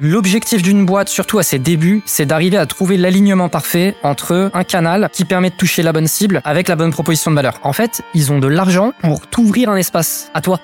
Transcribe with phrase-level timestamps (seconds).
[0.00, 4.62] L'objectif d'une boîte, surtout à ses débuts, c'est d'arriver à trouver l'alignement parfait entre un
[4.62, 7.58] canal qui permet de toucher la bonne cible avec la bonne proposition de valeur.
[7.64, 10.60] En fait, ils ont de l'argent pour t'ouvrir un espace à toi.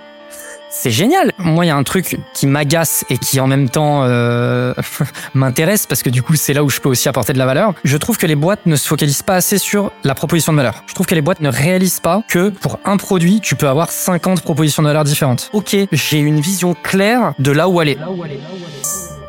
[0.71, 1.33] C'est génial.
[1.39, 4.73] Moi, il y a un truc qui m'agace et qui en même temps euh,
[5.35, 7.75] m'intéresse parce que du coup, c'est là où je peux aussi apporter de la valeur.
[7.83, 10.85] Je trouve que les boîtes ne se focalisent pas assez sur la proposition de valeur.
[10.87, 13.91] Je trouve que les boîtes ne réalisent pas que pour un produit, tu peux avoir
[13.91, 15.51] 50 propositions de valeur différentes.
[15.53, 17.99] Ok, j'ai une vision claire de là où aller.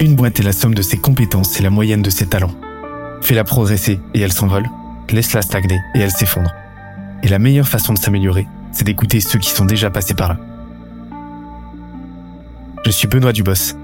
[0.01, 2.53] Une boîte est la somme de ses compétences et la moyenne de ses talents.
[3.21, 4.65] Fais-la progresser et elle s'envole.
[5.09, 6.51] Laisse-la stagner et elle s'effondre.
[7.23, 10.37] Et la meilleure façon de s'améliorer, c'est d'écouter ceux qui sont déjà passés par là.
[12.85, 13.75] Je suis Benoît Dubos,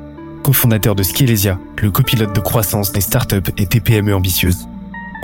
[0.43, 4.67] cofondateur de Skelesia, le copilote de croissance des startups et TPME ambitieuses.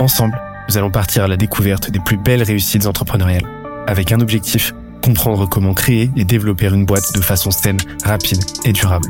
[0.00, 3.46] Ensemble, nous allons partir à la découverte des plus belles réussites entrepreneuriales,
[3.86, 8.72] avec un objectif, comprendre comment créer et développer une boîte de façon saine, rapide et
[8.72, 9.08] durable.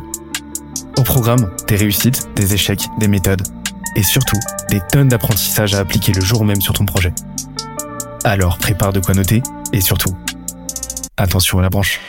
[0.98, 3.42] Au programme, des réussites, des échecs, des méthodes,
[3.94, 4.36] et surtout,
[4.68, 7.12] des tonnes d'apprentissages à appliquer le jour même sur ton projet.
[8.24, 9.40] Alors prépare de quoi noter,
[9.72, 10.16] et surtout,
[11.16, 12.00] attention à la branche.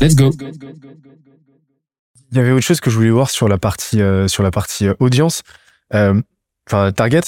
[0.00, 0.30] Let's go.
[2.32, 4.50] Il y avait autre chose que je voulais voir sur la partie euh, sur la
[4.50, 5.42] partie euh, audience,
[5.94, 6.20] euh,
[6.66, 7.20] enfin target.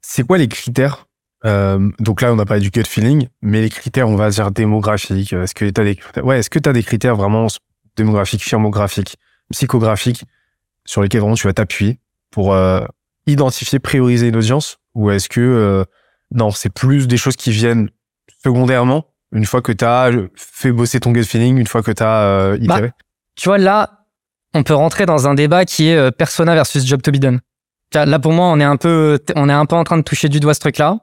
[0.00, 1.06] C'est quoi les critères
[1.44, 4.50] euh, Donc là, on n'a pas du gut feeling, mais les critères, on va dire
[4.50, 5.32] démographiques.
[5.32, 7.48] Est-ce que t'as des ouais, est-ce que t'as des critères vraiment
[7.96, 9.16] démographiques, firmographiques,
[9.50, 10.24] psychographiques
[10.84, 11.98] sur lesquels vraiment tu vas t'appuyer
[12.30, 12.84] pour euh,
[13.26, 15.84] identifier, prioriser une audience, ou est-ce que euh,
[16.30, 17.90] non, c'est plus des choses qui viennent
[18.42, 22.02] secondairement une fois que tu as fait bosser ton gut feeling, une fois que tu
[22.02, 22.92] as euh, itéré?
[23.34, 24.03] Tu vois, là,
[24.54, 27.40] on peut rentrer dans un débat qui est euh, persona versus job to be done.
[27.92, 30.28] Là, pour moi, on est un peu, on est un peu en train de toucher
[30.28, 30.98] du doigt ce truc-là.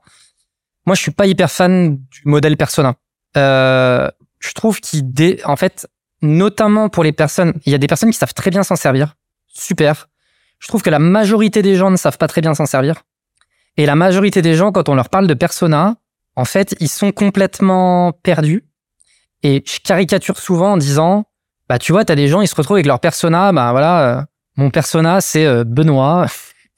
[0.85, 2.95] Moi, je suis pas hyper fan du modèle persona.
[3.37, 5.39] Euh, je trouve qu'il, dé...
[5.45, 5.87] en fait,
[6.21, 9.15] notamment pour les personnes, il y a des personnes qui savent très bien s'en servir.
[9.47, 10.09] Super.
[10.59, 13.03] Je trouve que la majorité des gens ne savent pas très bien s'en servir.
[13.77, 15.95] Et la majorité des gens, quand on leur parle de persona,
[16.35, 18.65] en fait, ils sont complètement perdus.
[19.43, 21.25] Et je caricature souvent en disant,
[21.71, 24.21] bah tu vois, t'as des gens, ils se retrouvent avec leur persona, bah voilà, euh,
[24.57, 26.25] mon persona c'est euh, Benoît,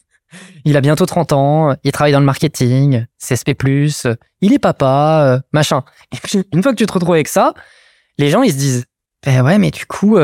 [0.66, 3.56] il a bientôt 30 ans, il travaille dans le marketing, CSP+,
[4.42, 5.84] il est papa, euh, machin.
[6.12, 7.56] Et puis une fois que tu te retrouves avec ça,
[8.20, 8.86] les gens ils se disent,
[9.26, 10.20] ben ouais, mais du coup,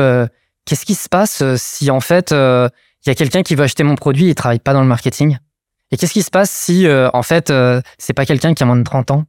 [0.66, 3.96] qu'est-ce qui se passe si en fait il y a quelqu'un qui veut acheter mon
[3.96, 5.36] produit et il travaille pas dans le marketing?
[5.90, 7.52] Et qu'est-ce qui se passe si en fait
[7.98, 9.24] c'est pas quelqu'un qui a moins de 30 ans?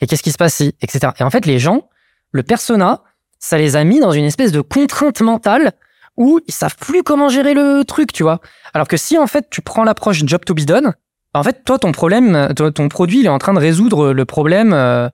[0.00, 1.12] Et qu'est-ce qui se passe si, etc.
[1.20, 1.88] Et en fait, les gens,
[2.32, 3.04] le persona,
[3.42, 5.72] ça les a mis dans une espèce de contrainte mentale
[6.16, 8.40] où ils savent plus comment gérer le truc, tu vois.
[8.72, 10.94] Alors que si en fait tu prends l'approche job to be done,
[11.34, 14.72] en fait toi ton problème, ton produit, il est en train de résoudre le problème
[14.72, 15.08] euh,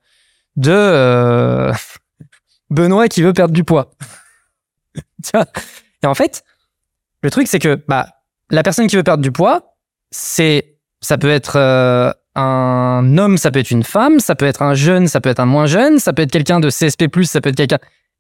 [0.57, 1.73] de euh,
[2.71, 3.93] Benoît qui veut perdre du poids.
[4.95, 5.47] tu vois?
[6.03, 6.45] Et en fait,
[7.23, 8.09] le truc c'est que bah
[8.51, 9.75] la personne qui veut perdre du poids,
[10.11, 14.61] c'est ça peut être euh, un homme, ça peut être une femme, ça peut être
[14.61, 17.41] un jeune, ça peut être un moins jeune, ça peut être quelqu'un de CSP+, ça
[17.41, 17.79] peut être quelqu'un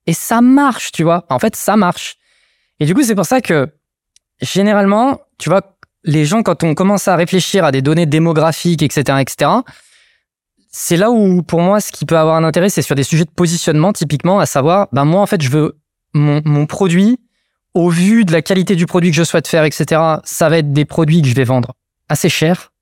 [0.08, 1.26] et ça marche, tu vois.
[1.28, 2.16] En fait, ça marche.
[2.80, 3.68] Et du coup, c'est pour ça que
[4.40, 9.18] généralement, tu vois, les gens quand on commence à réfléchir à des données démographiques, etc.,
[9.20, 9.50] etc.,
[10.70, 13.26] c'est là où, pour moi, ce qui peut avoir un intérêt, c'est sur des sujets
[13.26, 15.78] de positionnement, typiquement, à savoir, ben moi, en fait, je veux
[16.14, 17.18] mon, mon produit,
[17.74, 20.72] au vu de la qualité du produit que je souhaite faire, etc., ça va être
[20.72, 21.74] des produits que je vais vendre
[22.08, 22.72] assez cher.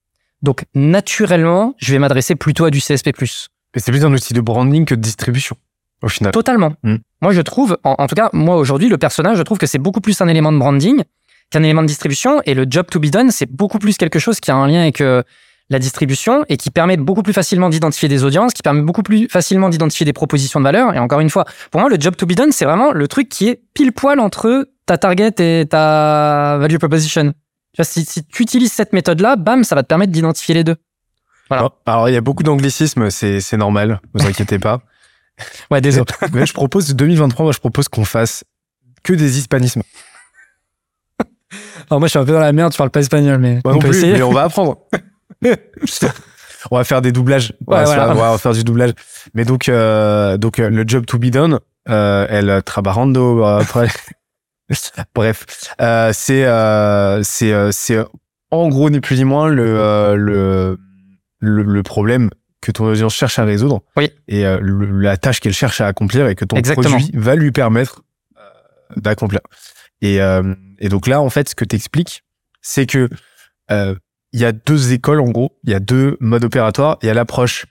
[0.42, 3.10] Donc, naturellement, je vais m'adresser plutôt à du CSP+.
[3.20, 5.56] Mais c'est plus un outil de branding que de distribution,
[6.02, 6.30] au final.
[6.30, 6.74] Totalement.
[6.84, 6.98] Mm.
[7.22, 9.78] Moi, je trouve, en, en tout cas, moi aujourd'hui, le personnage, je trouve que c'est
[9.78, 11.02] beaucoup plus un élément de branding
[11.50, 12.40] qu'un élément de distribution.
[12.44, 14.82] Et le job to be done, c'est beaucoup plus quelque chose qui a un lien
[14.82, 15.22] avec euh,
[15.70, 19.28] la distribution et qui permet beaucoup plus facilement d'identifier des audiences, qui permet beaucoup plus
[19.28, 20.94] facilement d'identifier des propositions de valeur.
[20.94, 23.28] Et encore une fois, pour moi, le job to be done, c'est vraiment le truc
[23.28, 27.32] qui est pile poil entre ta target et ta value proposition.
[27.32, 30.64] Tu vois, si, si tu utilises cette méthode-là, bam, ça va te permettre d'identifier les
[30.64, 30.76] deux.
[31.48, 31.68] Voilà.
[31.86, 34.80] Alors, il y a beaucoup d'anglicismes, c'est c'est normal, vous inquiétez pas.
[35.70, 36.06] Ouais, désolé.
[36.44, 38.44] Je propose 2023, moi je propose qu'on fasse
[39.02, 39.82] que des hispanismes.
[41.90, 43.78] Alors moi, je suis un peu dans la merde, tu parles pas espagnol, mais on
[43.78, 44.12] peut plus, essayer.
[44.14, 44.78] mais on va apprendre.
[46.70, 47.52] on va faire des doublages.
[47.66, 48.06] On va Ouais, se voilà.
[48.06, 48.92] faire- on va faire du doublage.
[49.34, 53.44] Mais donc, euh, donc euh, le job to be done, euh, el trabarando.
[53.44, 53.88] euh, après-
[55.14, 55.44] Bref,
[55.80, 58.04] euh, c'est euh, c'est c'est
[58.50, 60.76] en gros ni plus ni moins le le,
[61.38, 62.30] le le problème
[62.60, 63.82] que ton audience cherche à résoudre.
[63.96, 64.10] Oui.
[64.28, 66.96] Et euh, le- la tâche qu'elle cherche à accomplir et que ton Exactement.
[66.98, 68.02] produit va lui permettre
[68.36, 68.40] euh,
[68.96, 69.40] d'accomplir.
[70.02, 72.22] Et, euh, et donc là, en fait, ce que t'expliques,
[72.62, 73.08] c'est que
[73.70, 73.94] euh,
[74.32, 76.98] il y a deux écoles en gros, il y a deux modes opératoires.
[77.02, 77.66] Il y a l'approche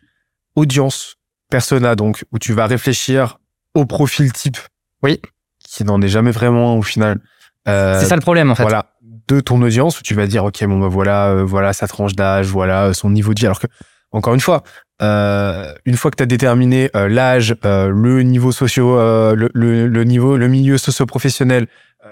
[0.55, 1.15] audience
[1.49, 3.39] persona, donc où tu vas réfléchir
[3.73, 4.57] au profil type.
[5.03, 5.21] Oui.
[5.63, 7.19] Qui n'en est jamais vraiment au final.
[7.67, 8.63] Euh, C'est ça le problème en fait.
[8.63, 11.88] Voilà, de ton audience où tu vas dire ok bon bah voilà euh, voilà sa
[11.88, 13.45] tranche d'âge, voilà euh, son niveau de vie.
[13.47, 13.67] Alors que
[14.15, 14.63] encore une fois,
[15.01, 19.88] euh, une fois que tu as déterminé euh, l'âge, euh, le niveau socio, le, le,
[19.88, 21.67] le niveau, le milieu socio-professionnel,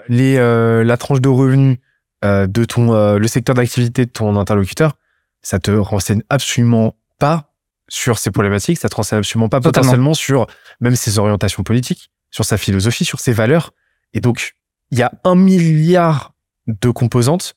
[0.08, 1.78] les la tranche de revenus
[2.22, 4.96] de ton le secteur d'activité de ton interlocuteur,
[5.40, 7.52] ça te renseigne absolument pas
[7.88, 9.82] sur ces problématiques, ça te renseigne absolument pas Totalement.
[9.82, 10.46] potentiellement sur
[10.80, 13.72] même ses orientations politiques, sur sa philosophie, sur ses valeurs.
[14.12, 14.56] Et donc
[14.90, 16.34] il y a un milliard
[16.66, 17.54] de composantes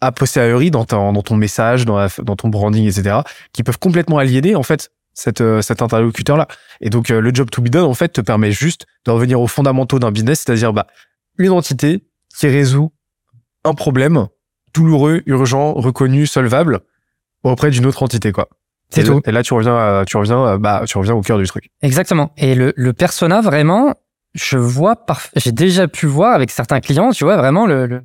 [0.00, 3.18] a posteriori dans ton, dans ton message, dans, la- dans ton branding, etc.,
[3.52, 6.46] qui peuvent complètement aliéner en fait cet, euh, cet interlocuteur-là.
[6.80, 9.40] Et donc euh, le job to be done en fait te permet juste de revenir
[9.40, 10.86] aux fondamentaux d'un business, c'est-à-dire bah,
[11.38, 12.04] une entité
[12.36, 12.92] qui résout
[13.64, 14.26] un problème
[14.74, 16.80] douloureux, urgent, reconnu, solvable
[17.42, 18.48] auprès d'une autre entité quoi.
[18.90, 19.14] C'est tout.
[19.14, 21.46] là- Et là tu reviens, à- tu reviens, à- bah tu reviens au cœur du
[21.46, 21.70] truc.
[21.82, 22.32] Exactement.
[22.36, 23.94] Et le, le persona, vraiment,
[24.34, 25.20] je vois, par...
[25.36, 28.02] j'ai déjà pu voir avec certains clients, tu vois, vraiment le, le-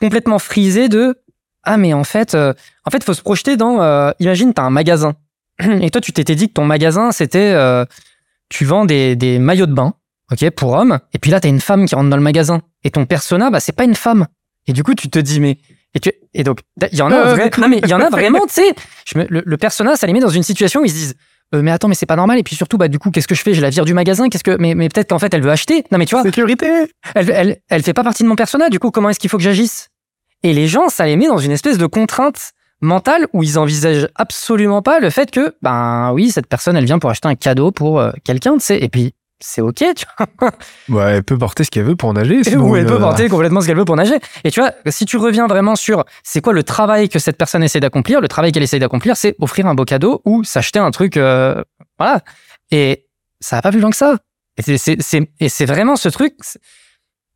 [0.00, 1.16] complètement frisé de
[1.62, 2.54] ah mais en fait, euh,
[2.86, 3.82] en fait, faut se projeter dans.
[3.82, 5.14] euh, imagine, t'as un magasin
[5.82, 7.84] et toi, tu t'étais dit que ton magasin c'était, euh,
[8.48, 9.92] tu vends des, des maillots de bain,
[10.32, 10.98] ok, pour hommes.
[11.12, 13.60] Et puis là, t'as une femme qui rentre dans le magasin et ton persona, bah
[13.60, 14.26] c'est pas une femme.
[14.66, 15.58] Et du coup, tu te dis mais
[15.94, 16.60] et, tu, et donc
[16.92, 18.74] il y en a Euh, vrai- non mais il y en a vraiment, tu sais,
[19.14, 21.14] le persona, ça les met dans une situation où ils se disent
[21.52, 22.38] euh, mais attends, mais c'est pas normal.
[22.38, 23.54] Et puis surtout, bah, du coup, qu'est-ce que je fais?
[23.54, 24.28] Je la vire du magasin.
[24.28, 25.84] Qu'est-ce que, mais, mais peut-être qu'en fait, elle veut acheter.
[25.90, 26.68] Non, mais tu vois, Sécurité.
[27.16, 28.68] elle, elle, elle fait pas partie de mon persona.
[28.68, 29.89] Du coup, comment est-ce qu'il faut que j'agisse?
[30.42, 34.08] Et les gens, ça les met dans une espèce de contrainte mentale où ils envisagent
[34.14, 37.70] absolument pas le fait que, ben oui, cette personne, elle vient pour acheter un cadeau
[37.72, 38.78] pour euh, quelqu'un, tu sais.
[38.82, 40.06] Et puis, c'est ok, tu
[40.38, 40.50] vois.
[40.88, 42.42] Ouais, elle peut porter ce qu'elle veut pour nager.
[42.44, 44.18] sinon, Ou elle peut euh, porter complètement ce qu'elle veut pour nager.
[44.44, 47.62] Et tu vois, si tu reviens vraiment sur c'est quoi le travail que cette personne
[47.62, 50.90] essaie d'accomplir, le travail qu'elle essaie d'accomplir, c'est offrir un beau cadeau ou s'acheter un
[50.90, 51.62] truc, euh,
[51.98, 52.20] voilà.
[52.70, 53.06] Et
[53.40, 54.16] ça va pas plus loin que ça.
[54.66, 56.34] Et c'est- vraiment ce truc.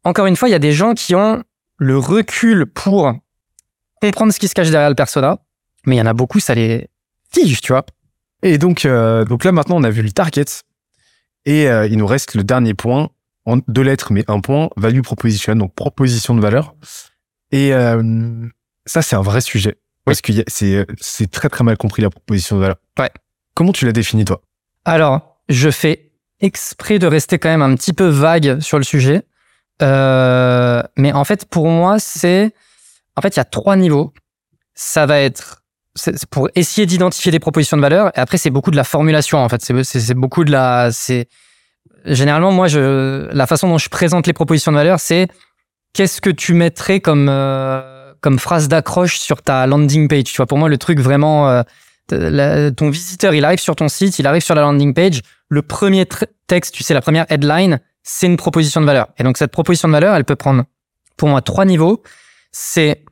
[0.05, 1.43] Encore une fois, il y a des gens qui ont
[1.85, 3.13] le recul pour
[4.01, 5.39] comprendre ce qui se cache derrière le persona,
[5.87, 6.89] mais il y en a beaucoup, ça les
[7.33, 7.85] fige, tu vois.
[8.43, 10.45] Et donc, euh, donc là maintenant, on a vu le target.
[11.45, 13.11] Et euh, il nous reste le dernier point,
[13.45, 16.75] en deux lettres, mais un point, value proposition, donc proposition de valeur.
[17.53, 18.49] Et euh,
[18.87, 19.77] ça, c'est un vrai sujet.
[20.05, 22.77] Parce que c'est très très mal compris la proposition de valeur.
[22.99, 23.11] Ouais.
[23.55, 24.43] Comment tu l'as définie, toi?
[24.85, 29.23] Alors, je fais exprès de rester quand même un petit peu vague sur le sujet.
[29.83, 32.53] Euh, mais en fait, pour moi, c'est...
[33.17, 34.13] En fait, il y a trois niveaux.
[34.75, 35.63] Ça va être
[35.97, 38.09] c'est pour essayer d'identifier des propositions de valeur.
[38.17, 39.63] Et après, c'est beaucoup de la formulation, en fait.
[39.63, 40.91] C'est- beaucoup de la...
[42.05, 45.29] Généralement, moi, je, la façon dont je présente les propositions de valeur, c'est
[45.93, 50.25] qu'est-ce que tu mettrais comme, euh, comme phrase d'accroche sur ta landing page?
[50.25, 51.49] Tu vois, pour moi, le truc vraiment...
[51.49, 51.63] euh,
[52.73, 55.23] ton visiteur, il arrive sur ton site, il arrive sur la landing page.
[55.49, 56.07] Le premier
[56.47, 59.09] texte, tu sais, la première headline, c'est une proposition de valeur.
[59.19, 60.65] Et donc, cette proposition de valeur, elle peut prendre,
[61.17, 62.03] pour moi, trois niveaux.
[62.53, 63.03] C'est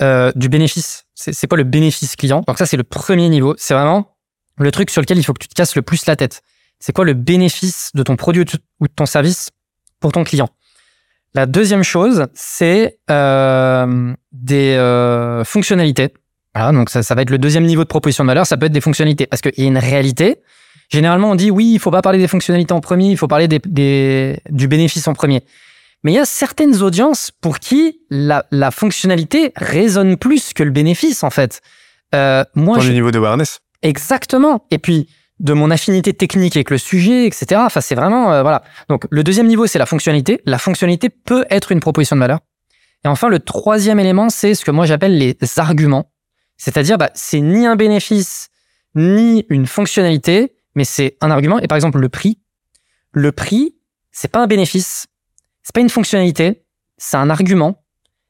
[0.00, 1.06] euh, du bénéfice.
[1.14, 2.44] C'est quoi le bénéfice client?
[2.46, 3.54] Donc ça, c'est le premier niveau.
[3.58, 4.14] C'est vraiment
[4.58, 6.42] le truc sur lequel il faut que tu te casses le plus la tête.
[6.78, 9.50] C'est quoi le bénéfice de ton produit ou de- ou de ton service
[9.98, 10.50] pour ton client?
[11.34, 16.12] La deuxième chose, c'est euh, des euh, fonctionnalités.
[16.54, 18.46] Voilà, donc ça, ça va être le deuxième niveau de proposition de valeur.
[18.46, 20.40] Ça peut être des fonctionnalités parce qu'il y a une réalité.
[20.88, 23.48] Généralement, on dit oui, il faut pas parler des fonctionnalités en premier, il faut parler
[23.48, 25.42] des, des- du bénéfice en premier.
[26.04, 30.70] Mais il y a certaines audiences pour qui la, la fonctionnalité résonne plus que le
[30.70, 31.60] bénéfice, en fait.
[32.14, 34.64] Euh, moi, Dans je, le niveau de awareness Exactement.
[34.70, 35.08] Et puis
[35.40, 37.60] de mon affinité technique avec le sujet, etc.
[37.64, 38.62] Enfin, c'est vraiment euh, voilà.
[38.88, 40.40] Donc le deuxième niveau, c'est la fonctionnalité.
[40.46, 42.38] La fonctionnalité peut être une proposition de valeur.
[43.04, 46.10] Et enfin, le troisième élément, c'est ce que moi j'appelle les arguments.
[46.56, 48.48] C'est-à-dire, bah, c'est ni un bénéfice
[48.94, 51.58] ni une fonctionnalité, mais c'est un argument.
[51.58, 52.38] Et par exemple, le prix.
[53.12, 53.74] Le prix,
[54.12, 55.06] c'est pas un bénéfice,
[55.62, 56.62] c'est pas une fonctionnalité,
[56.98, 57.82] c'est un argument.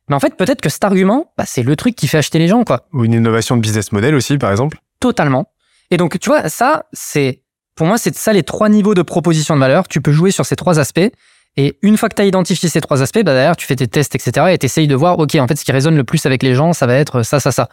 [0.09, 2.47] Mais en fait, peut-être que cet argument, bah, c'est le truc qui fait acheter les
[2.49, 4.79] gens, quoi ou une innovation de business model aussi, par exemple.
[5.01, 5.53] totalement.
[5.91, 7.43] Et donc, tu vois, ça, c'est,
[7.75, 9.87] pour moi, c'est ça les trois niveaux de proposition de valeur.
[9.89, 11.11] Tu peux jouer sur ces trois aspects.
[11.57, 13.87] Et une fois que tu as identifié ces trois aspects, bah, derrière, tu fais tes
[13.89, 14.49] tests, etc.
[14.53, 16.55] Et tu essayes de voir, OK, en fait, ce qui résonne le plus avec les
[16.55, 17.69] gens, ça va être ça, ça, ça.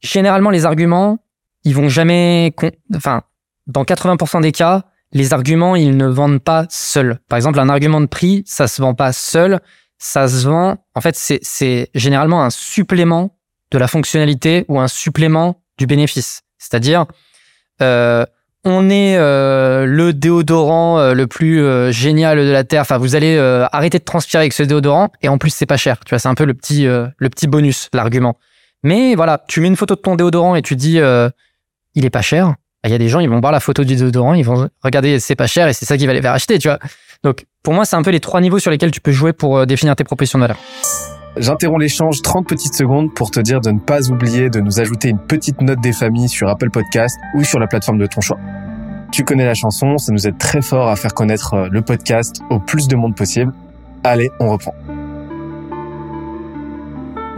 [0.00, 1.18] Généralement, les arguments,
[1.64, 3.22] ils vont jamais, con- enfin,
[3.68, 7.18] dans 80% des cas, les arguments, ils ne vendent pas seuls.
[7.28, 9.60] Par exemple, un argument de prix, ça se vend pas seul.
[9.98, 13.36] Ça se vend, en fait, c'est, généralement un supplément
[13.70, 16.42] de la fonctionnalité ou un supplément du bénéfice.
[16.58, 17.06] C'est-à-dire,
[17.82, 18.24] euh,
[18.64, 22.82] on est euh, le déodorant euh, le plus euh, génial de la terre.
[22.82, 25.76] Enfin, vous allez euh, arrêter de transpirer avec ce déodorant et en plus c'est pas
[25.76, 26.00] cher.
[26.04, 28.36] Tu vois, c'est un peu le petit euh, le petit bonus, l'argument.
[28.82, 31.30] Mais voilà, tu mets une photo de ton déodorant et tu dis euh,
[31.94, 32.54] il est pas cher.
[32.84, 35.18] Il y a des gens, ils vont voir la photo du déodorant, ils vont regarder
[35.18, 36.78] c'est pas cher et c'est ça qui va les faire acheter, tu vois.
[37.24, 39.58] Donc pour moi, c'est un peu les trois niveaux sur lesquels tu peux jouer pour
[39.58, 40.58] euh, définir tes propositions de valeur.
[41.36, 45.08] J'interromps l'échange 30 petites secondes pour te dire de ne pas oublier de nous ajouter
[45.08, 48.38] une petite note des familles sur Apple Podcast ou sur la plateforme de ton choix.
[49.12, 52.42] Tu connais la chanson, ça nous aide très fort à faire connaître euh, le podcast
[52.50, 53.52] au plus de monde possible.
[54.04, 54.74] Allez, on reprend.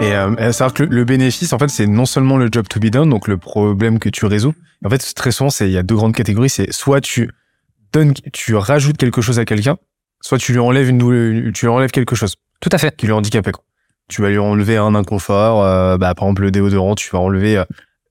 [0.01, 2.81] Et euh, savoir que le, le bénéfice, en fait, c'est non seulement le job to
[2.81, 4.55] be done, donc le problème que tu résous.
[4.85, 6.49] En fait, très souvent, c'est il y a deux grandes catégories.
[6.51, 7.31] C'est soit tu
[7.93, 9.77] donnes, tu rajoutes quelque chose à quelqu'un,
[10.23, 12.97] soit tu lui enlèves une, tu lui enlèves quelque chose Tout à fait.
[12.97, 13.53] qui lui est handicapé.
[13.53, 13.65] Quoi.
[14.09, 15.63] Tu vas lui enlever un inconfort.
[15.65, 17.59] euh, bah, par exemple, le déodorant, tu vas enlever.
[17.59, 17.65] euh,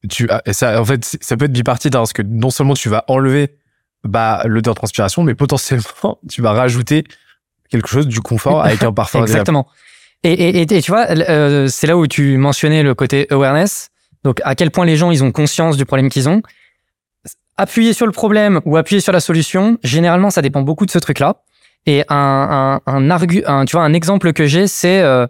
[0.10, 2.74] tu, ah, et ça, en fait, ça peut être bipartite hein, parce que non seulement
[2.74, 3.56] tu vas enlever
[4.04, 7.04] bah, l'odeur de transpiration, mais potentiellement tu vas rajouter
[7.70, 9.22] quelque chose du confort avec un parfum.
[9.22, 9.68] Exactement.
[10.24, 13.90] Et, et, et tu vois, euh, c'est là où tu mentionnais le côté awareness.
[14.24, 16.42] Donc, à quel point les gens, ils ont conscience du problème qu'ils ont.
[17.58, 21.00] Appuyer sur le problème ou appuyer sur la solution, généralement, ça dépend beaucoup de ce
[21.00, 21.44] truc-là.
[21.86, 25.26] Et un, un, un, un, tu vois, un exemple que j'ai, c'est euh,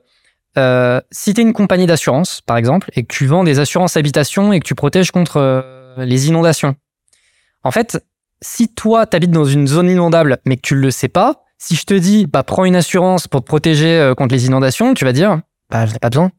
[0.57, 3.95] euh, si tu es une compagnie d'assurance, par exemple, et que tu vends des assurances
[3.97, 5.61] habitation et que tu protèges contre euh,
[5.97, 6.75] les inondations.
[7.63, 8.03] En fait,
[8.41, 11.75] si toi, tu habites dans une zone inondable, mais que tu le sais pas, si
[11.75, 15.05] je te dis, bah, prends une assurance pour te protéger euh, contre les inondations, tu
[15.05, 16.31] vas dire, bah, je n'ai pas besoin.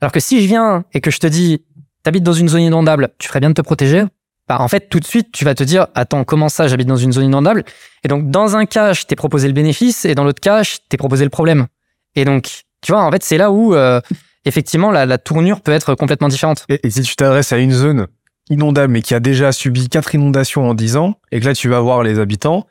[0.00, 1.64] Alors que si je viens et que je te dis,
[2.02, 4.04] t'habites dans une zone inondable, tu ferais bien de te protéger,
[4.48, 6.96] bah, en fait, tout de suite, tu vas te dire, attends, comment ça, j'habite dans
[6.96, 7.64] une zone inondable?
[8.04, 10.76] Et donc, dans un cas, je t'ai proposé le bénéfice et dans l'autre cas, je
[10.88, 11.66] t'ai proposé le problème.
[12.14, 14.00] Et donc, tu vois, en fait, c'est là où, euh,
[14.44, 16.66] effectivement, la, tournure peut être complètement différente.
[16.68, 18.06] Et, et si tu t'adresses à une zone
[18.50, 21.68] inondable mais qui a déjà subi quatre inondations en 10 ans et que là tu
[21.68, 22.66] vas voir les habitants,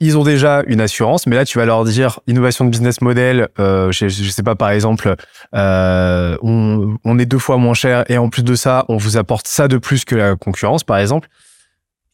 [0.00, 3.48] ils ont déjà une assurance, mais là tu vas leur dire innovation de business model,
[3.58, 5.14] euh, je, je sais pas par exemple,
[5.54, 9.16] euh, on, on est deux fois moins cher et en plus de ça on vous
[9.16, 11.28] apporte ça de plus que la concurrence par exemple.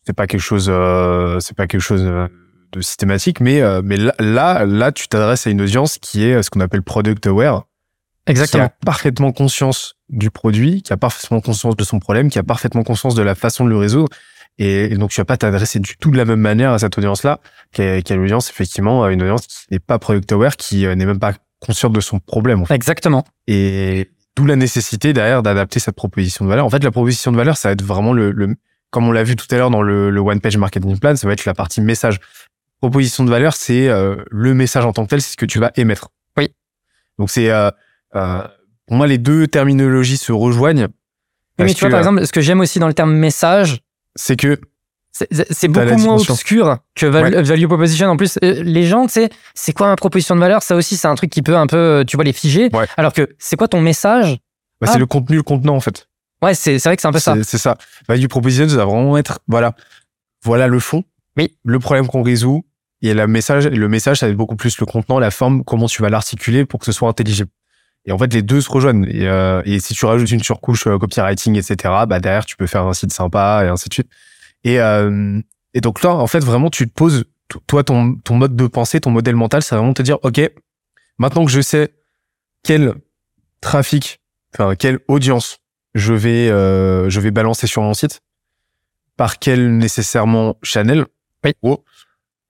[0.07, 4.65] C'est pas quelque chose, euh, c'est pas quelque chose de systématique, mais mais là là,
[4.65, 7.65] là tu t'adresses à une audience qui est ce qu'on appelle product aware
[8.27, 8.65] Exactement.
[8.65, 12.43] qui a parfaitement conscience du produit, qui a parfaitement conscience de son problème, qui a
[12.43, 14.09] parfaitement conscience de la façon de le résoudre.
[14.61, 16.97] Et, et donc, tu vas pas t'adresser du tout de la même manière à cette
[16.99, 17.41] audience-là,
[17.79, 21.33] est l'audience, effectivement, une audience qui n'est pas product aware, qui euh, n'est même pas
[21.61, 22.61] consciente de son problème.
[22.61, 22.75] en fait.
[22.75, 23.25] Exactement.
[23.47, 26.67] Et d'où la nécessité derrière d'adapter cette proposition de valeur.
[26.67, 28.55] En fait, la proposition de valeur, ça va être vraiment le, le
[28.91, 31.27] comme on l'a vu tout à l'heure dans le, le one page marketing plan, ça
[31.27, 32.19] va être la partie message.
[32.81, 35.59] Proposition de valeur, c'est euh, le message en tant que tel, c'est ce que tu
[35.59, 36.09] vas émettre.
[36.37, 36.49] Oui.
[37.19, 37.71] Donc c'est euh,
[38.15, 38.43] euh,
[38.87, 40.89] pour moi les deux terminologies se rejoignent.
[41.59, 43.15] Oui, mais tu vois, que, par euh, exemple, ce que j'aime aussi dans le terme
[43.15, 43.81] message,
[44.17, 44.59] c'est que
[45.13, 48.07] C'est- beaucoup moins obscur que val- value proposition.
[48.09, 50.63] En plus, euh, les gens, tu sais, c'est quoi ma proposition de valeur?
[50.63, 52.71] Ça aussi, c'est un truc qui peut un peu, euh, tu vois, les figer.
[52.73, 52.87] Ouais.
[52.97, 54.39] Alors que c'est quoi ton message?
[54.81, 54.93] Bah, Ah.
[54.93, 56.09] c'est le contenu, le contenant en fait.
[56.43, 57.35] Ouais, c'est c'est vrai que c'est un peu ça.
[57.35, 57.77] C'est c'est ça.
[58.09, 59.75] Value proposition, ça va vraiment être voilà,
[60.45, 61.05] voilà le fond,
[61.37, 61.55] Oui.
[61.65, 62.65] le problème qu'on résout.
[63.03, 65.87] Et la message, le message, ça va être beaucoup plus le contenant, la forme, comment
[65.87, 67.51] tu vas l'articuler pour que ce soit intelligible.
[68.07, 69.07] Et en fait, les deux se rejoignent.
[69.07, 71.77] Et, euh, et si tu rajoutes une surcouche euh, copywriting, etc.,
[72.09, 74.09] bah derrière, tu peux faire un site sympa et ainsi de suite.
[74.65, 75.41] Et, euh,
[75.75, 77.25] et donc là, en fait, vraiment, tu te poses,
[77.67, 80.41] toi, ton, ton mode de pensée, ton modèle mental, c'est vraiment te dire, OK,
[81.19, 81.95] maintenant que je sais
[82.63, 82.95] quel
[83.61, 84.21] trafic,
[84.55, 85.59] enfin, quelle audience
[85.95, 88.21] je vais, euh, je vais balancer sur mon site,
[89.17, 91.07] par quel nécessairement channel,
[91.45, 91.53] Oui.
[91.63, 91.85] oh,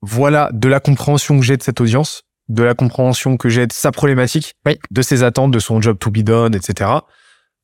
[0.03, 3.73] voilà de la compréhension que j'ai de cette audience, de la compréhension que j'ai de
[3.73, 4.79] sa problématique, Oui.
[4.91, 6.91] de ses attentes, de son job to be done, etc.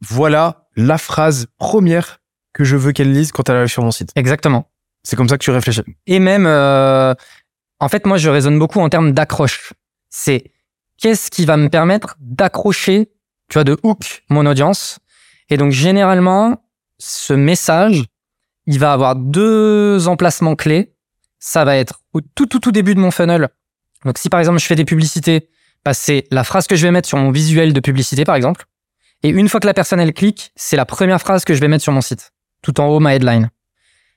[0.00, 2.20] Voilà la phrase première
[2.52, 4.10] que je veux qu'elle lise quand elle arrive sur mon site.
[4.14, 4.70] Exactement.
[5.02, 5.82] C'est comme ça que tu réfléchis.
[6.06, 7.14] Et même, euh,
[7.80, 9.72] en fait, moi, je raisonne beaucoup en termes d'accroche.
[10.08, 10.52] C'est
[10.98, 13.10] qu'est-ce qui va me permettre d'accrocher,
[13.48, 14.98] tu vois, de hook mon audience?
[15.50, 16.62] Et donc, généralement,
[16.98, 18.04] ce message,
[18.66, 20.94] il va avoir deux emplacements clés.
[21.38, 23.48] Ça va être au tout, tout, tout début de mon funnel.
[24.06, 25.48] Donc, si par exemple, je fais des publicités,
[25.84, 28.64] bah, c'est la phrase que je vais mettre sur mon visuel de publicité, par exemple.
[29.22, 31.68] Et une fois que la personne, elle clique, c'est la première phrase que je vais
[31.68, 32.32] mettre sur mon site.
[32.62, 33.50] Tout en haut, ma headline.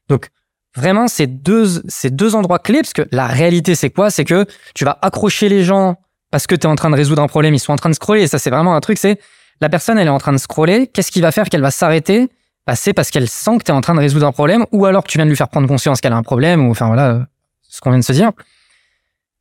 [0.07, 0.29] Donc,
[0.75, 4.11] vraiment, c'est deux, c'est deux endroits clés, parce que la réalité, c'est quoi?
[4.11, 5.97] C'est que tu vas accrocher les gens
[6.31, 7.95] parce que tu es en train de résoudre un problème, ils sont en train de
[7.95, 8.23] scroller.
[8.23, 9.19] Et ça, c'est vraiment un truc, c'est
[9.61, 10.87] la personne, elle est en train de scroller.
[10.87, 12.29] Qu'est-ce qui va faire qu'elle va s'arrêter?
[12.67, 14.85] Bah, c'est parce qu'elle sent que tu es en train de résoudre un problème, ou
[14.85, 16.87] alors que tu viens de lui faire prendre conscience qu'elle a un problème, ou enfin
[16.87, 17.19] voilà, euh,
[17.67, 18.31] ce qu'on vient de se dire.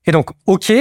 [0.08, 0.72] Et donc, OK,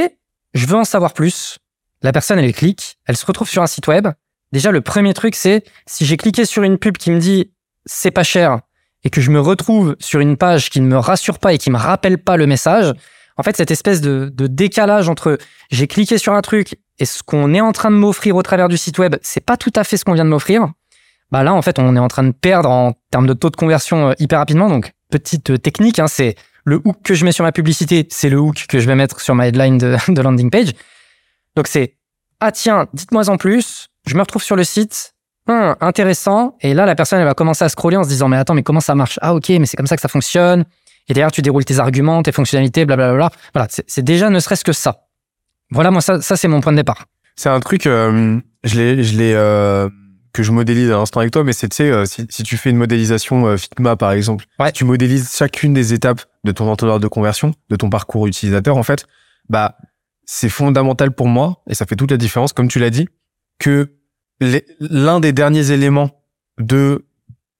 [0.53, 1.59] je veux en savoir plus.
[2.01, 4.07] La personne, elle clique, elle se retrouve sur un site web.
[4.53, 7.51] Déjà, le premier truc, c'est si j'ai cliqué sur une pub qui me dit
[7.85, 8.61] c'est pas cher
[9.03, 11.69] et que je me retrouve sur une page qui ne me rassure pas et qui
[11.69, 12.93] me rappelle pas le message,
[13.35, 15.37] en fait, cette espèce de, décalage entre
[15.71, 18.69] j'ai cliqué sur un truc et ce qu'on est en train de m'offrir au travers
[18.69, 20.69] du site web, c'est pas tout à fait ce qu'on vient de m'offrir.
[21.31, 23.57] bah là, en fait, on est en train de perdre en termes de taux de
[23.57, 24.69] conversion euh, hyper rapidement.
[24.69, 26.35] Donc, petite euh, technique, hein, c'est
[26.67, 29.21] le hook que je mets sur ma publicité, c'est le hook que je vais mettre
[29.21, 30.73] sur ma headline de, landing page.
[31.55, 31.95] Donc, c'est
[32.41, 33.87] ah tiens, dites-moi en plus.
[34.05, 35.13] Je me retrouve sur le site.
[35.47, 36.57] Hum, intéressant.
[36.59, 38.63] Et là, la personne, elle va commencer à scroller en se disant, mais attends, mais
[38.63, 39.17] comment ça marche?
[39.21, 40.65] Ah, ok, mais c'est comme ça que ça fonctionne.
[41.07, 43.29] Et derrière, tu déroules tes arguments, tes fonctionnalités, blablabla.
[43.53, 45.05] Voilà, c'est c'est déjà ne serait-ce que ça.
[45.71, 47.05] Voilà, moi, ça, ça c'est mon point de départ.
[47.37, 49.87] C'est un truc, euh, je l'ai, je l'ai, euh,
[50.37, 52.57] que je modélise à l'instant avec toi, mais c'est, tu sais, euh, si, si tu
[52.57, 54.67] fais une modélisation euh, Figma, par exemple, Ouais.
[54.67, 58.77] si tu modélises chacune des étapes de ton entonnoir de conversion, de ton parcours utilisateur,
[58.77, 59.07] en fait,
[59.49, 59.77] bah,
[60.25, 63.07] c'est fondamental pour moi, et ça fait toute la différence, comme tu l'as dit,
[63.57, 63.93] que
[64.79, 66.11] l'un des derniers éléments
[66.59, 67.07] de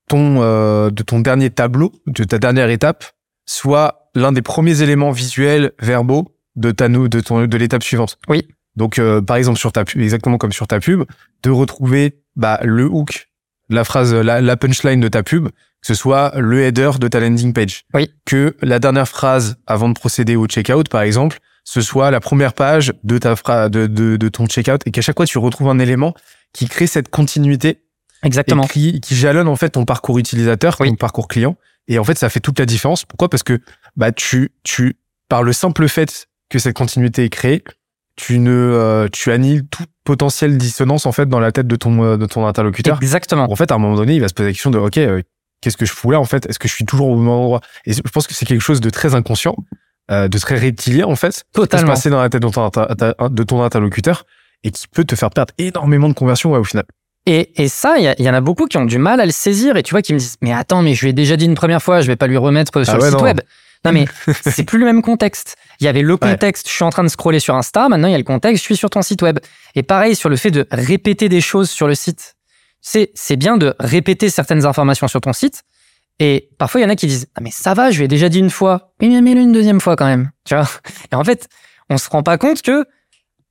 [0.07, 3.05] ton, euh, de ton dernier tableau, de ta dernière étape,
[3.47, 8.19] soit l'un des premiers éléments visuels, verbaux de ta, de ton, de l'étape suivante.
[8.27, 8.47] Oui.
[8.77, 11.03] Donc, euh, par exemple, sur ta pub, exactement comme sur ta pub,
[11.43, 13.27] de retrouver bah, le hook,
[13.69, 17.19] la phrase, la, la punchline de ta pub, que ce soit le header de ta
[17.19, 17.83] landing page.
[17.93, 18.09] Oui.
[18.25, 22.53] Que la dernière phrase avant de procéder au checkout, par exemple, ce soit la première
[22.53, 25.67] page de ta phrase, de, de, de ton checkout, et qu'à chaque fois tu retrouves
[25.69, 26.13] un élément
[26.53, 27.83] qui crée cette continuité
[28.23, 28.63] Exactement.
[28.63, 30.89] et qui, qui jalonne en fait ton parcours utilisateur, Oui.
[30.89, 31.57] ton parcours client.
[31.89, 33.05] Et en fait, ça fait toute la différence.
[33.05, 33.29] Pourquoi?
[33.29, 33.59] Parce que
[33.95, 34.97] bah tu tu
[35.29, 37.63] par le simple fait que cette continuité est créée,
[38.17, 42.03] tu ne euh, tu annihiles toute potentielle dissonance en fait dans la tête de ton
[42.03, 42.97] euh, de ton interlocuteur.
[43.01, 43.49] Exactement.
[43.49, 45.21] En fait, à un moment donné, il va se poser la question de OK, euh,
[45.61, 46.45] qu'est-ce que je fous là en fait?
[46.49, 47.61] Est-ce que je suis toujours au même endroit?
[47.85, 49.55] Et je pense que c'est quelque chose de très inconscient,
[50.11, 51.87] euh, de très reptilien en fait, qui peut se Totalement.
[51.93, 54.25] passer dans la tête de ton, inter- de ton interlocuteur
[54.63, 56.85] et qui peut te faire perdre énormément de conversion ouais, au final.
[57.27, 59.75] Et, et ça, il y, en a beaucoup qui ont du mal à le saisir
[59.75, 61.55] et tu vois, qui me disent, mais attends, mais je lui ai déjà dit une
[61.55, 63.21] première fois, je vais pas lui remettre sur Ah le site non.
[63.21, 63.41] web.
[63.85, 64.05] Non, mais
[64.43, 65.55] c'est plus le même contexte.
[65.79, 66.19] Il y avait le Ouais.
[66.19, 68.61] contexte, je suis en train de scroller sur Insta, maintenant il y a le contexte,
[68.61, 69.39] je suis sur ton site web.
[69.75, 72.35] Et pareil sur le fait de répéter des choses sur le site.
[72.81, 75.63] C'est, c'est bien de répéter certaines informations sur ton site.
[76.19, 78.07] Et parfois, il y en a qui disent, ah, mais ça va, je lui ai
[78.07, 78.93] déjà dit une fois.
[79.01, 80.31] Mais mets-le une deuxième fois quand même.
[80.45, 80.67] Tu vois?
[81.11, 81.47] Et en fait,
[81.89, 82.85] on se rend pas compte que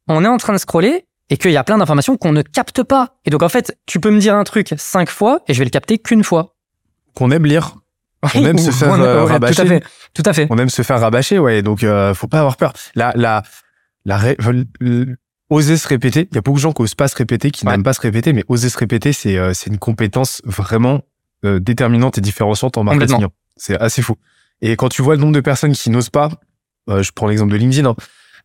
[0.09, 2.83] on est en train de scroller et qu'il y a plein d'informations qu'on ne capte
[2.83, 3.17] pas.
[3.25, 5.65] Et donc, en fait, tu peux me dire un truc cinq fois et je vais
[5.65, 6.55] le capter qu'une fois.
[7.15, 7.77] Qu'on aime lire.
[8.35, 9.55] On aime se faire, euh, ouais, rabâcher.
[9.55, 9.83] Tout à fait.
[10.15, 10.47] Tout à fait.
[10.51, 11.63] On aime se faire rabâcher, ouais.
[11.63, 12.73] Donc, euh, faut pas avoir peur.
[12.95, 13.43] La, la,
[14.05, 14.37] la, ré-
[15.51, 16.29] oser se répéter.
[16.31, 17.73] Il y a beaucoup de gens qui osent pas se répéter, qui Ouais.
[17.73, 21.03] n'aiment pas se répéter, mais oser se répéter, c'est, euh, c'est une compétence vraiment
[21.45, 23.17] euh, déterminante et différenciante en marketing.
[23.17, 23.35] Complètement.
[23.57, 24.17] C'est assez fou.
[24.63, 26.31] Et quand tu vois le nombre de personnes qui n'osent pas,
[26.89, 27.95] euh, je prends l'exemple de LinkedIn, hein,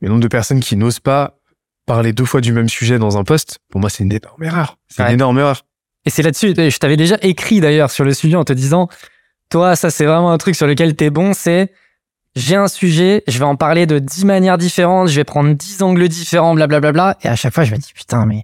[0.02, 1.38] mais le nombre de personnes qui n'osent pas
[1.86, 4.78] parler deux fois du même sujet dans un post, pour moi, c'est une énorme erreur.
[4.88, 5.10] C'est Ouais.
[5.10, 5.65] une énorme erreur.
[6.06, 8.89] Et c'est là-dessus, je t'avais déjà écrit d'ailleurs sur le sujet en te disant,
[9.52, 11.72] toi, ça c'est vraiment un truc sur lequel t'es bon, c'est
[12.36, 15.82] j'ai un sujet, je vais en parler de dix manières différentes, je vais prendre dix
[15.82, 17.18] angles différents, blablabla.
[17.24, 18.44] Et à chaque fois, je me dis, putain, mais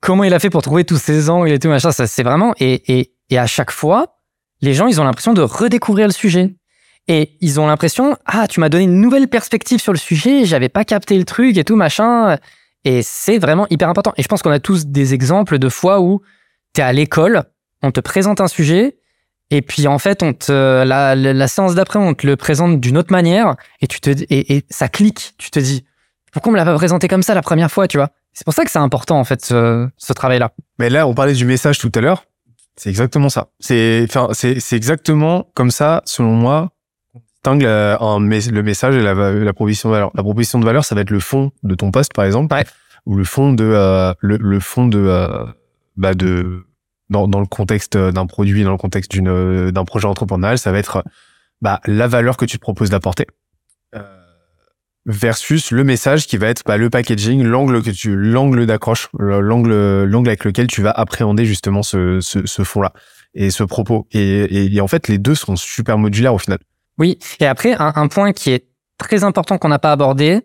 [0.00, 2.52] comment il a fait pour trouver tous ces angles et tout, machin, ça c'est vraiment.
[2.60, 4.18] Et, et, et à chaque fois,
[4.60, 6.54] les gens, ils ont l'impression de redécouvrir le sujet.
[7.08, 10.68] Et ils ont l'impression, ah, tu m'as donné une nouvelle perspective sur le sujet, j'avais
[10.68, 12.36] pas capté le truc et tout, machin.
[12.84, 14.12] Et c'est vraiment hyper important.
[14.16, 16.20] Et je pense qu'on a tous des exemples de fois où
[16.72, 17.44] t'es à l'école,
[17.82, 18.95] on te présente un sujet,
[19.50, 22.80] et puis en fait, on te, la, la, la séance d'après, on te le présente
[22.80, 25.34] d'une autre manière, et tu te, et, et ça clique.
[25.38, 25.84] Tu te dis,
[26.32, 28.10] pourquoi on me l'a pas présenté comme ça la première fois, tu vois?
[28.32, 30.52] C'est pour ça que c'est important en fait ce, ce travail-là.
[30.78, 32.24] Mais là, on parlait du message tout à l'heure.
[32.76, 33.48] C'est exactement ça.
[33.60, 36.70] C'est, enfin, c'est, c'est exactement comme ça, selon moi,
[37.46, 40.10] la- un le message et la, la proposition de valeur.
[40.14, 42.64] La proposition de valeur, ça va être le fond de ton poste, par exemple, Ouais.
[43.06, 45.46] ou le fond de, euh, le, le fond de, euh,
[45.96, 46.64] bah de,
[47.08, 50.72] dans, dans le contexte d'un produit, dans le contexte d'une, euh, d'un projet entrepreneurial, ça
[50.72, 51.04] va être,
[51.60, 53.26] bah, la valeur que tu te proposes d'apporter.
[53.94, 54.02] Euh,
[55.04, 59.40] versus le message qui va être bah, le packaging, l'angle que tu, l'angle d'accroche, le-
[59.40, 62.92] l'angle, l'angle avec lequel tu vas appréhender justement ce, ce, ce fond-là
[63.34, 64.08] et ce propos.
[64.10, 66.58] Et, et, et en fait, les deux sont super modulaires au final.
[66.98, 67.18] Oui.
[67.38, 68.66] Et après, un, un point qui est
[68.98, 70.40] très important qu'on n'a pas abordé,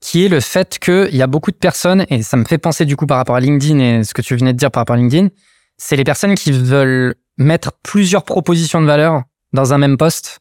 [0.00, 2.84] qui est le fait qu'il y a beaucoup de personnes, et ça me fait penser
[2.84, 4.94] du coup par rapport à LinkedIn et ce que tu venais de dire par rapport
[4.94, 5.28] à LinkedIn,
[5.76, 10.40] c'est les personnes qui veulent mettre plusieurs propositions de valeur dans un même poste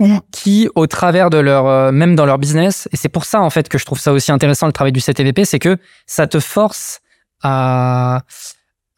[0.00, 3.40] ou qui, au travers de leur, euh, même dans leur business, et c'est pour ça
[3.40, 6.26] en fait que je trouve ça aussi intéressant le travail du CTVP, c'est que ça
[6.26, 7.00] te force
[7.42, 8.22] à,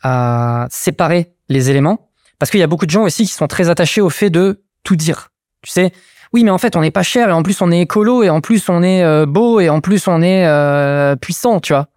[0.03, 3.69] à séparer les éléments, parce qu'il y a beaucoup de gens aussi qui sont très
[3.69, 5.29] attachés au fait de tout dire.
[5.63, 5.93] Tu sais,
[6.33, 8.31] oui, mais en fait, on n'est pas cher et en plus on est écolo et
[8.31, 11.89] en plus on est euh, beau et en plus on est euh, puissant, tu vois.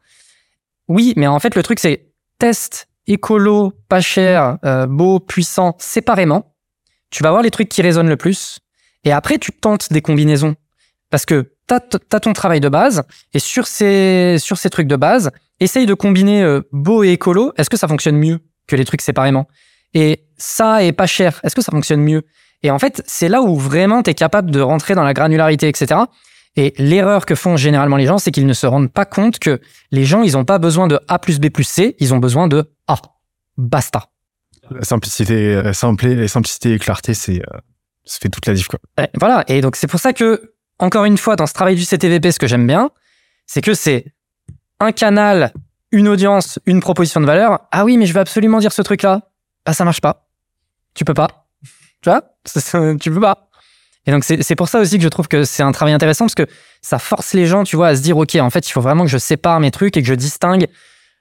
[0.88, 6.56] Oui, mais en fait, le truc c'est test écolo, pas cher, euh, beau, puissant, séparément.
[7.10, 8.60] Tu vas voir les trucs qui résonnent le plus
[9.04, 10.56] et après tu tentes des combinaisons
[11.10, 11.80] parce que t'as
[12.12, 14.38] as ton travail de base et sur ces
[14.72, 17.54] trucs de base, essaye de combiner euh, beau et écolo.
[17.58, 19.48] Est-ce que ça fonctionne mieux que les trucs séparément?
[19.94, 21.40] Et ça est pas cher.
[21.44, 22.24] Est-ce que ça fonctionne mieux?
[22.64, 26.02] Et en fait, c'est là où vraiment tu capable de rentrer dans la granularité, etc.
[26.56, 29.62] Et l'erreur que font généralement les gens, c'est qu'ils ne se rendent pas compte que
[29.92, 32.48] les gens, ils n'ont pas besoin de A plus B plus C, ils ont besoin
[32.48, 32.70] de.
[33.60, 34.06] Basta.
[34.72, 37.60] La simplicité, simple, simplicité et clarté, c'est, euh,
[38.06, 38.80] ça fait toute la diff, quoi.
[38.98, 39.44] Ouais, voilà.
[39.48, 42.40] Et donc, c'est pour ça que, encore une fois, dans ce travail du CTVP, ce
[42.40, 42.90] que j'aime bien,
[43.48, 44.06] c'est que c'est
[44.80, 45.52] un canal,
[45.92, 47.60] une audience, une proposition de valeur.
[47.72, 49.24] Ah oui, mais je veux absolument dire ce truc-là.
[49.66, 50.30] Bah, ça marche pas.
[50.94, 51.48] Tu peux pas.
[52.02, 52.24] Tu vois?
[53.02, 53.50] Tu peux pas.
[54.06, 56.36] Et donc, c'est pour ça aussi que je trouve que c'est un travail intéressant parce
[56.36, 56.48] que
[56.82, 59.04] ça force les gens, tu vois, à se dire, OK, en fait, il faut vraiment
[59.04, 60.68] que je sépare mes trucs et que je distingue